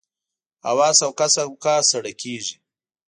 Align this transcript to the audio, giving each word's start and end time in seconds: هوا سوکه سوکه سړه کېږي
هوا 0.67 0.89
سوکه 0.99 1.27
سوکه 1.35 1.75
سړه 1.89 2.11
کېږي 2.21 2.55